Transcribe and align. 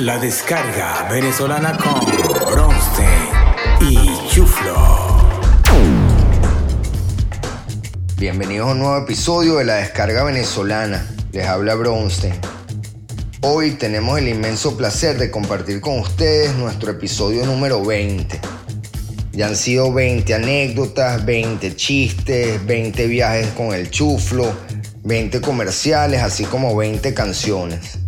La 0.00 0.18
descarga 0.18 1.06
venezolana 1.10 1.76
con 1.76 2.00
Bronstein 2.50 3.28
y 3.82 4.28
Chuflo. 4.30 4.74
Bienvenidos 8.16 8.68
a 8.68 8.72
un 8.72 8.78
nuevo 8.78 8.96
episodio 8.96 9.56
de 9.56 9.66
la 9.66 9.74
descarga 9.74 10.24
venezolana. 10.24 11.06
Les 11.32 11.46
habla 11.46 11.74
Bronstein. 11.74 12.32
Hoy 13.42 13.72
tenemos 13.72 14.18
el 14.18 14.28
inmenso 14.28 14.74
placer 14.74 15.18
de 15.18 15.30
compartir 15.30 15.82
con 15.82 15.98
ustedes 15.98 16.54
nuestro 16.54 16.92
episodio 16.92 17.44
número 17.44 17.84
20. 17.84 18.40
Ya 19.32 19.48
han 19.48 19.56
sido 19.56 19.92
20 19.92 20.32
anécdotas, 20.32 21.26
20 21.26 21.76
chistes, 21.76 22.64
20 22.64 23.06
viajes 23.06 23.48
con 23.48 23.74
el 23.74 23.90
chuflo, 23.90 24.50
20 25.04 25.42
comerciales, 25.42 26.22
así 26.22 26.44
como 26.44 26.74
20 26.74 27.12
canciones 27.12 28.00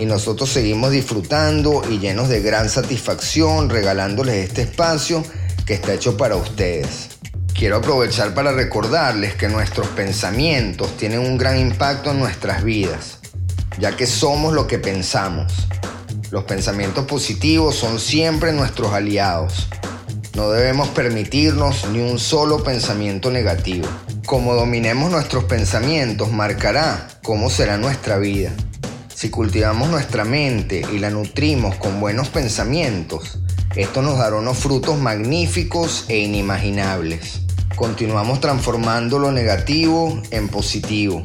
y 0.00 0.06
nosotros 0.06 0.48
seguimos 0.48 0.92
disfrutando 0.92 1.82
y 1.90 1.98
llenos 1.98 2.30
de 2.30 2.40
gran 2.40 2.70
satisfacción 2.70 3.68
regalándoles 3.68 4.48
este 4.48 4.62
espacio 4.62 5.22
que 5.66 5.74
está 5.74 5.92
hecho 5.92 6.16
para 6.16 6.36
ustedes. 6.36 7.10
Quiero 7.54 7.76
aprovechar 7.76 8.32
para 8.32 8.50
recordarles 8.52 9.34
que 9.34 9.48
nuestros 9.48 9.88
pensamientos 9.88 10.96
tienen 10.96 11.18
un 11.18 11.36
gran 11.36 11.58
impacto 11.58 12.12
en 12.12 12.18
nuestras 12.18 12.64
vidas, 12.64 13.18
ya 13.78 13.94
que 13.94 14.06
somos 14.06 14.54
lo 14.54 14.66
que 14.66 14.78
pensamos. 14.78 15.52
Los 16.30 16.44
pensamientos 16.44 17.04
positivos 17.04 17.76
son 17.76 18.00
siempre 18.00 18.54
nuestros 18.54 18.94
aliados. 18.94 19.68
No 20.34 20.50
debemos 20.50 20.88
permitirnos 20.88 21.86
ni 21.90 22.00
un 22.00 22.18
solo 22.18 22.64
pensamiento 22.64 23.30
negativo. 23.30 23.86
Como 24.24 24.54
dominemos 24.54 25.10
nuestros 25.10 25.44
pensamientos 25.44 26.32
marcará 26.32 27.06
cómo 27.22 27.50
será 27.50 27.76
nuestra 27.76 28.16
vida. 28.16 28.50
Si 29.20 29.28
cultivamos 29.28 29.90
nuestra 29.90 30.24
mente 30.24 30.82
y 30.94 30.98
la 30.98 31.10
nutrimos 31.10 31.74
con 31.74 32.00
buenos 32.00 32.30
pensamientos, 32.30 33.38
esto 33.76 34.00
nos 34.00 34.16
dará 34.16 34.36
unos 34.36 34.56
frutos 34.56 34.96
magníficos 34.96 36.06
e 36.08 36.20
inimaginables. 36.20 37.42
Continuamos 37.76 38.40
transformando 38.40 39.18
lo 39.18 39.30
negativo 39.30 40.22
en 40.30 40.48
positivo. 40.48 41.22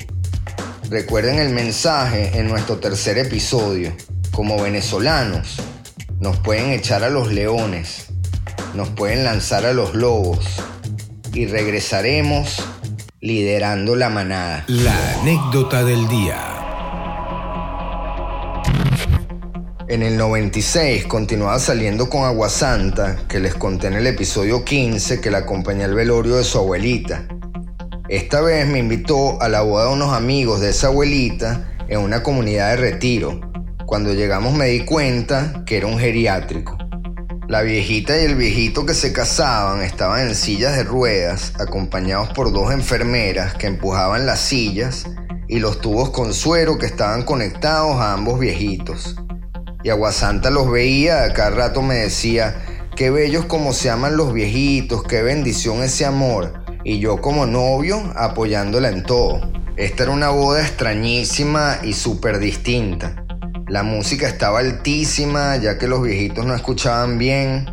Recuerden 0.89 1.39
el 1.39 1.53
mensaje 1.53 2.37
en 2.37 2.49
nuestro 2.49 2.79
tercer 2.79 3.17
episodio. 3.17 3.95
Como 4.33 4.61
venezolanos, 4.61 5.55
nos 6.19 6.35
pueden 6.39 6.71
echar 6.71 7.01
a 7.05 7.09
los 7.09 7.31
leones, 7.31 8.07
nos 8.73 8.89
pueden 8.89 9.23
lanzar 9.23 9.65
a 9.65 9.71
los 9.71 9.95
lobos 9.95 10.45
y 11.31 11.45
regresaremos 11.45 12.61
liderando 13.21 13.95
la 13.95 14.09
manada. 14.09 14.65
La 14.67 15.21
anécdota 15.21 15.85
del 15.85 16.09
día. 16.09 16.54
En 19.95 20.03
el 20.03 20.17
96 20.17 21.05
continuaba 21.05 21.57
saliendo 21.57 22.09
con 22.09 22.25
Agua 22.25 22.49
Santa, 22.49 23.15
que 23.29 23.39
les 23.39 23.55
conté 23.55 23.87
en 23.87 23.93
el 23.93 24.07
episodio 24.07 24.65
15 24.65 25.21
que 25.21 25.31
la 25.31 25.37
acompañé 25.37 25.85
al 25.85 25.95
velorio 25.95 26.35
de 26.35 26.43
su 26.43 26.57
abuelita. 26.57 27.25
Esta 28.09 28.41
vez 28.41 28.67
me 28.67 28.79
invitó 28.79 29.41
a 29.41 29.47
la 29.47 29.61
boda 29.61 29.85
de 29.85 29.93
unos 29.93 30.11
amigos 30.13 30.59
de 30.59 30.71
esa 30.71 30.87
abuelita 30.87 31.77
en 31.87 32.01
una 32.01 32.23
comunidad 32.23 32.71
de 32.71 32.75
retiro. 32.75 33.39
Cuando 33.85 34.11
llegamos 34.11 34.53
me 34.53 34.65
di 34.65 34.83
cuenta 34.83 35.63
que 35.65 35.77
era 35.77 35.87
un 35.87 35.97
geriátrico. 35.97 36.77
La 37.47 37.61
viejita 37.61 38.21
y 38.21 38.25
el 38.25 38.35
viejito 38.35 38.85
que 38.85 38.95
se 38.95 39.13
casaban 39.13 39.81
estaban 39.81 40.27
en 40.27 40.35
sillas 40.35 40.75
de 40.75 40.83
ruedas, 40.83 41.53
acompañados 41.57 42.33
por 42.33 42.51
dos 42.51 42.73
enfermeras 42.73 43.53
que 43.53 43.67
empujaban 43.67 44.25
las 44.25 44.41
sillas 44.41 45.05
y 45.47 45.59
los 45.59 45.79
tubos 45.79 46.09
con 46.09 46.33
suero 46.33 46.77
que 46.77 46.85
estaban 46.85 47.23
conectados 47.23 47.95
a 47.95 48.11
ambos 48.11 48.41
viejitos. 48.41 49.15
Y 49.85 49.91
Aguasanta 49.91 50.49
los 50.49 50.71
veía, 50.71 51.25
a 51.25 51.33
cada 51.33 51.51
rato 51.51 51.83
me 51.83 51.93
decía, 51.93 52.55
qué 52.95 53.11
bellos 53.11 53.45
como 53.45 53.71
se 53.71 53.91
aman 53.91 54.17
los 54.17 54.33
viejitos, 54.33 55.03
qué 55.03 55.21
bendición 55.21 55.83
ese 55.83 56.05
amor. 56.05 56.53
Y 56.83 56.97
yo 56.97 57.21
como 57.21 57.45
novio 57.45 58.01
apoyándola 58.15 58.89
en 58.89 59.03
todo. 59.03 59.41
Esta 59.77 60.01
era 60.01 60.11
una 60.11 60.29
boda 60.29 60.61
extrañísima 60.61 61.77
y 61.83 61.93
súper 61.93 62.39
distinta. 62.39 63.23
La 63.67 63.83
música 63.83 64.27
estaba 64.27 64.57
altísima 64.57 65.55
ya 65.57 65.77
que 65.77 65.87
los 65.87 66.01
viejitos 66.01 66.47
no 66.47 66.55
escuchaban 66.55 67.19
bien. 67.19 67.67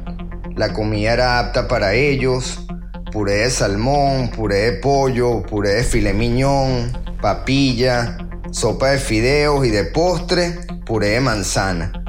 La 0.54 0.74
comida 0.74 1.14
era 1.14 1.38
apta 1.38 1.66
para 1.66 1.94
ellos. 1.94 2.66
Puré 3.10 3.36
de 3.36 3.50
salmón, 3.50 4.28
puré 4.28 4.70
de 4.70 4.72
pollo, 4.72 5.42
puré 5.44 5.76
de 5.76 5.82
filet 5.82 6.12
miñón, 6.12 6.92
papilla, 7.22 8.18
sopa 8.50 8.90
de 8.90 8.98
fideos 8.98 9.64
y 9.64 9.70
de 9.70 9.84
postre, 9.84 10.60
puré 10.84 11.06
de 11.08 11.20
manzana. 11.20 12.01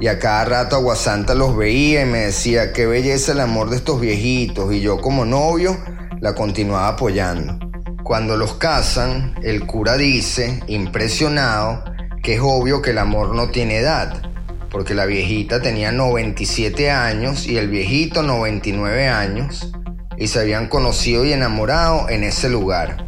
Y 0.00 0.08
a 0.08 0.18
cada 0.18 0.44
rato 0.44 0.76
Aguasanta 0.76 1.34
los 1.34 1.56
veía 1.56 2.02
y 2.02 2.06
me 2.06 2.18
decía, 2.26 2.72
qué 2.72 2.86
belleza 2.86 3.32
el 3.32 3.40
amor 3.40 3.70
de 3.70 3.76
estos 3.76 4.00
viejitos. 4.00 4.72
Y 4.72 4.80
yo 4.80 5.00
como 5.00 5.24
novio 5.24 5.78
la 6.20 6.34
continuaba 6.34 6.88
apoyando. 6.88 7.58
Cuando 8.02 8.36
los 8.36 8.54
casan, 8.54 9.34
el 9.42 9.66
cura 9.66 9.96
dice, 9.96 10.60
impresionado, 10.66 11.84
que 12.22 12.34
es 12.34 12.40
obvio 12.42 12.82
que 12.82 12.90
el 12.90 12.98
amor 12.98 13.34
no 13.34 13.48
tiene 13.48 13.78
edad, 13.78 14.22
porque 14.70 14.94
la 14.94 15.06
viejita 15.06 15.62
tenía 15.62 15.90
97 15.90 16.90
años 16.90 17.46
y 17.46 17.56
el 17.56 17.68
viejito 17.68 18.22
99 18.22 19.08
años, 19.08 19.72
y 20.18 20.26
se 20.26 20.40
habían 20.40 20.68
conocido 20.68 21.24
y 21.24 21.32
enamorado 21.32 22.08
en 22.08 22.24
ese 22.24 22.48
lugar. 22.50 23.06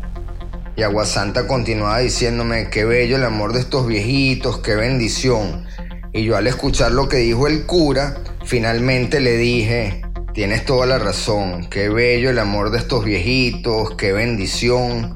Y 0.76 0.82
Aguasanta 0.82 1.46
continuaba 1.46 1.98
diciéndome, 1.98 2.70
qué 2.70 2.84
bello 2.84 3.16
el 3.16 3.24
amor 3.24 3.52
de 3.52 3.60
estos 3.60 3.86
viejitos, 3.86 4.58
qué 4.58 4.76
bendición. 4.76 5.66
Y 6.16 6.24
yo 6.24 6.34
al 6.34 6.46
escuchar 6.46 6.92
lo 6.92 7.10
que 7.10 7.18
dijo 7.18 7.46
el 7.46 7.66
cura, 7.66 8.16
finalmente 8.42 9.20
le 9.20 9.36
dije, 9.36 10.00
tienes 10.32 10.64
toda 10.64 10.86
la 10.86 10.98
razón, 10.98 11.66
qué 11.68 11.90
bello 11.90 12.30
el 12.30 12.38
amor 12.38 12.70
de 12.70 12.78
estos 12.78 13.04
viejitos, 13.04 13.96
qué 13.96 14.14
bendición. 14.14 15.12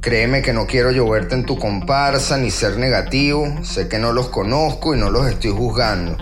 Créeme 0.00 0.40
que 0.40 0.54
no 0.54 0.66
quiero 0.66 0.90
lloverte 0.90 1.34
en 1.34 1.44
tu 1.44 1.58
comparsa 1.58 2.38
ni 2.38 2.50
ser 2.50 2.78
negativo, 2.78 3.62
sé 3.62 3.88
que 3.88 3.98
no 3.98 4.14
los 4.14 4.30
conozco 4.30 4.94
y 4.94 4.98
no 4.98 5.10
los 5.10 5.28
estoy 5.28 5.50
juzgando. 5.50 6.16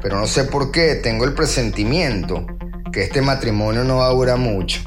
Pero 0.00 0.18
no 0.18 0.26
sé 0.26 0.44
por 0.44 0.72
qué 0.72 0.94
tengo 0.94 1.26
el 1.26 1.34
presentimiento 1.34 2.46
que 2.90 3.02
este 3.02 3.20
matrimonio 3.20 3.84
no 3.84 3.98
va 3.98 4.06
a 4.06 4.14
durar 4.14 4.38
mucho. 4.38 4.80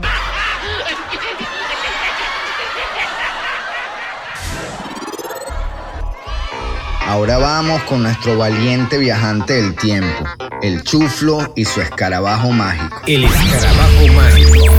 Ahora 7.10 7.40
vamos 7.40 7.82
con 7.86 8.04
nuestro 8.04 8.38
valiente 8.38 9.00
viajante 9.00 9.54
del 9.54 9.74
tiempo, 9.76 10.26
el 10.62 10.84
chuflo 10.84 11.54
y 11.56 11.66
su 11.66 11.82
escarabajo 11.82 12.52
mágico. 12.52 13.02
El 13.08 13.24
escarabajo 13.24 14.08
mágico. 14.14 14.74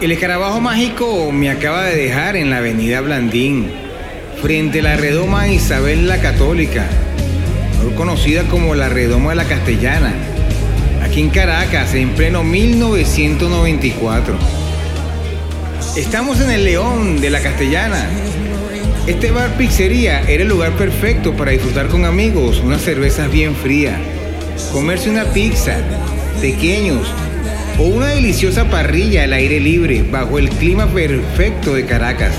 El 0.00 0.10
escarabajo 0.10 0.60
mágico 0.60 1.30
me 1.30 1.50
acaba 1.50 1.84
de 1.84 1.94
dejar 1.94 2.34
en 2.34 2.50
la 2.50 2.56
avenida 2.56 3.00
Blandín, 3.00 3.70
frente 4.42 4.80
a 4.80 4.82
la 4.82 4.96
redoma 4.96 5.46
Isabel 5.46 6.08
la 6.08 6.20
Católica, 6.20 6.84
conocida 7.96 8.42
como 8.48 8.74
la 8.74 8.88
redoma 8.88 9.30
de 9.30 9.36
la 9.36 9.44
Castellana 9.44 10.33
aquí 11.04 11.20
en 11.20 11.30
Caracas, 11.30 11.94
en 11.94 12.10
pleno 12.10 12.42
1994. 12.42 14.36
Estamos 15.96 16.40
en 16.40 16.50
el 16.50 16.64
León 16.64 17.20
de 17.20 17.30
la 17.30 17.40
Castellana. 17.40 18.08
Este 19.06 19.30
bar 19.30 19.56
pizzería 19.56 20.22
era 20.22 20.42
el 20.42 20.48
lugar 20.48 20.72
perfecto 20.72 21.34
para 21.34 21.52
disfrutar 21.52 21.88
con 21.88 22.04
amigos 22.04 22.60
unas 22.64 22.80
cervezas 22.80 23.30
bien 23.30 23.54
frías, 23.54 23.98
comerse 24.72 25.10
una 25.10 25.24
pizza, 25.24 25.76
pequeños 26.40 27.06
o 27.78 27.82
una 27.82 28.08
deliciosa 28.08 28.64
parrilla 28.70 29.24
al 29.24 29.34
aire 29.34 29.60
libre 29.60 30.02
bajo 30.02 30.38
el 30.38 30.48
clima 30.48 30.86
perfecto 30.86 31.74
de 31.74 31.84
Caracas 31.84 32.34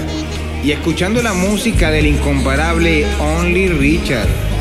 y 0.64 0.72
escuchando 0.72 1.22
la 1.22 1.34
música 1.34 1.92
del 1.92 2.08
incomparable 2.08 3.06
Only 3.20 3.68
Richard. 3.70 4.55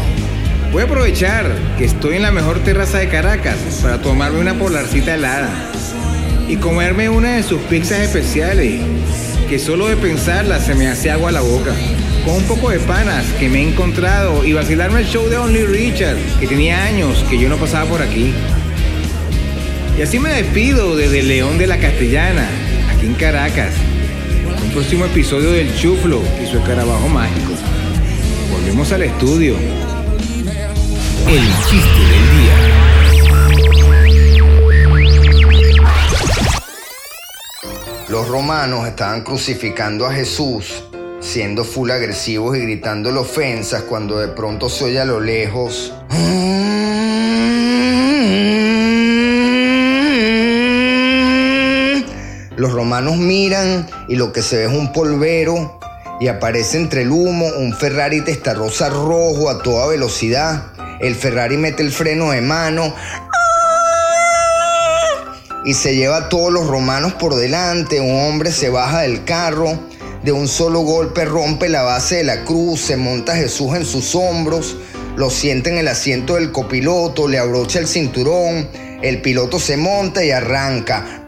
Voy 0.75 0.82
a 0.82 0.87
aprovechar 0.87 1.47
que 1.79 1.85
estoy 1.85 2.17
en 2.17 2.23
la 2.23 2.32
mejor 2.32 2.59
terraza 2.59 2.99
de 2.99 3.09
Caracas 3.09 3.56
para 3.81 4.03
tomarme 4.03 4.41
una 4.41 4.55
polarcita 4.55 5.15
helada 5.15 5.49
y 6.49 6.56
comerme 6.56 7.09
una 7.09 7.37
de 7.37 7.44
sus 7.44 7.61
pizzas 7.61 8.00
especiales, 8.00 8.81
que 9.49 9.61
solo 9.61 9.87
de 9.87 9.97
pensarla 9.97 10.59
se 10.59 10.75
me 10.75 10.88
hace 10.88 11.12
agua 11.12 11.29
a 11.29 11.32
la 11.32 11.43
boca. 11.43 11.73
Con 12.25 12.35
un 12.35 12.43
poco 12.49 12.71
de 12.71 12.81
panas 12.81 13.25
que 13.38 13.49
me 13.49 13.61
he 13.61 13.69
encontrado 13.69 14.44
y 14.44 14.53
vacilarme 14.53 15.03
el 15.03 15.06
show 15.06 15.29
de 15.29 15.37
Only 15.37 15.65
Richard, 15.65 16.17
que 16.41 16.49
tenía 16.49 16.82
años 16.82 17.25
que 17.31 17.38
yo 17.38 17.49
no 17.49 17.56
pasaba 17.56 17.88
por 17.88 18.03
aquí. 18.03 18.35
Y 19.97 20.03
así 20.03 20.19
me 20.19 20.31
despido 20.31 20.97
desde 20.97 21.23
León 21.23 21.56
de 21.56 21.69
la 21.69 21.79
Castellana, 21.79 22.49
aquí 22.93 23.06
en 23.06 23.15
Caracas. 23.15 23.75
Un 24.61 24.71
próximo 24.73 25.05
episodio 25.05 25.53
del 25.53 25.73
Chuflo 25.76 26.21
y 26.43 26.50
su 26.50 26.59
escarabajo 26.59 27.09
mágico. 27.09 27.53
Volvemos 28.50 28.91
al 28.91 29.05
estudio. 29.05 29.55
El 31.26 31.43
chiste 31.69 32.00
del 32.00 32.31
día. 32.31 32.56
Los 38.09 38.29
romanos 38.29 38.87
estaban 38.87 39.23
crucificando 39.23 40.06
a 40.06 40.12
Jesús, 40.12 40.85
siendo 41.21 41.65
full 41.65 41.91
agresivos 41.91 42.56
y 42.59 42.61
gritando 42.61 43.09
ofensas 43.19 43.85
cuando 43.85 44.19
de 44.19 44.29
pronto 44.29 44.69
se 44.69 44.85
oye 44.85 45.00
a 45.00 45.05
lo 45.06 45.21
lejos. 45.21 45.94
Los 52.56 52.73
romanos 52.73 53.17
miran 53.17 53.87
y 54.09 54.17
lo 54.17 54.32
que 54.32 54.43
se 54.43 54.59
ve 54.59 54.65
es 54.67 54.73
un 54.73 54.93
polvero 54.93 55.81
y 56.21 56.29
aparece 56.29 56.76
entre 56.76 57.03
el 57.03 57.11
humo 57.11 57.47
un 57.59 57.75
Ferrari 57.75 58.21
testarrosa 58.21 58.91
rojo 58.91 59.49
a 59.49 59.62
toda 59.62 59.88
velocidad. 59.88 60.75
El 61.00 61.14
Ferrari 61.14 61.56
mete 61.56 61.82
el 61.82 61.93
freno 61.93 62.31
de 62.31 62.41
mano. 62.41 62.94
Y 65.64 65.75
se 65.75 65.96
lleva 65.96 66.17
a 66.17 66.29
todos 66.29 66.52
los 66.52 66.67
romanos 66.67 67.14
por 67.14 67.35
delante. 67.35 68.00
Un 68.00 68.29
hombre 68.29 68.52
se 68.52 68.69
baja 68.69 69.00
del 69.00 69.25
carro, 69.25 69.79
de 70.23 70.32
un 70.32 70.49
solo 70.49 70.81
golpe 70.81 71.25
rompe 71.25 71.69
la 71.69 71.82
base 71.82 72.17
de 72.17 72.25
la 72.25 72.44
cruz, 72.44 72.81
se 72.81 72.96
monta 72.96 73.37
Jesús 73.37 73.75
en 73.75 73.85
sus 73.85 74.14
hombros, 74.14 74.76
lo 75.17 75.31
siente 75.31 75.70
en 75.70 75.79
el 75.79 75.88
asiento 75.88 76.35
del 76.35 76.52
copiloto, 76.52 77.29
le 77.29 77.38
abrocha 77.38 77.79
el 77.79 77.87
cinturón, 77.87 78.69
el 79.02 79.20
piloto 79.20 79.58
se 79.58 79.76
monta 79.76 80.25
y 80.25 80.31
arranca. 80.31 81.25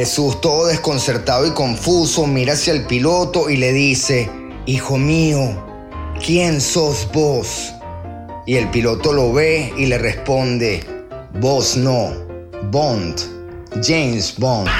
Jesús, 0.00 0.40
todo 0.40 0.68
desconcertado 0.68 1.46
y 1.46 1.50
confuso, 1.50 2.26
mira 2.26 2.54
hacia 2.54 2.72
el 2.72 2.86
piloto 2.86 3.50
y 3.50 3.58
le 3.58 3.70
dice, 3.74 4.30
Hijo 4.64 4.96
mío, 4.96 5.62
¿quién 6.24 6.62
sos 6.62 7.06
vos? 7.12 7.74
Y 8.46 8.56
el 8.56 8.70
piloto 8.70 9.12
lo 9.12 9.30
ve 9.34 9.70
y 9.76 9.84
le 9.84 9.98
responde, 9.98 10.82
vos 11.38 11.76
no, 11.76 12.14
Bond, 12.70 13.20
James 13.82 14.36
Bond. 14.38 14.70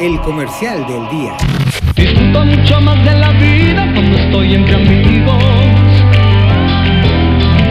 El 0.00 0.20
comercial 0.22 0.84
del 0.88 1.08
día. 1.08 1.36
Disfruto 1.94 2.44
mucho 2.44 2.80
más 2.80 3.04
de 3.04 3.14
la 3.16 3.30
vida 3.30 3.92
cuando 3.94 4.18
estoy 4.18 4.54
entre 4.54 4.74
amigos. 4.74 5.44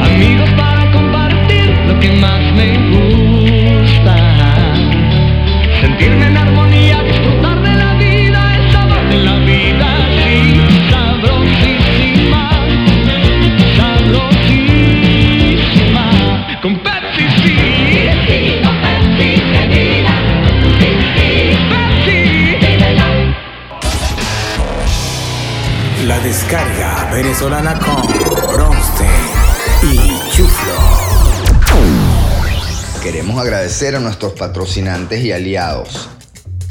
Amigos 0.02 0.51
que 2.02 2.12
más 2.14 2.42
me 2.54 2.78
gusta. 2.90 4.16
Sentirme 5.80 6.26
en 6.28 6.38
armonía, 6.38 7.04
disfrutar 7.04 7.62
de 7.62 7.74
la 7.76 7.94
vida, 7.94 8.56
el 8.58 8.72
sabor 8.72 9.08
de 9.10 9.18
la 9.18 9.36
vida, 9.38 9.88
sí, 10.24 10.60
sabrosísima, 10.90 12.50
sabrosísima, 13.78 14.90
con 16.62 16.74
Pepsi, 16.80 17.26
sí. 17.44 17.56
Pepsi, 21.70 22.32
La 26.06 26.20
descarga 26.20 27.10
venezolana 27.14 27.78
con 27.80 28.02
Bronstein 28.54 29.10
y 29.84 30.20
Chuflo. 30.32 30.91
Queremos 33.02 33.42
agradecer 33.42 33.96
a 33.96 34.00
nuestros 34.00 34.34
patrocinantes 34.34 35.24
y 35.24 35.32
aliados. 35.32 36.08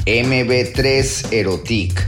MB3 0.07 1.33
Erotic, 1.33 2.01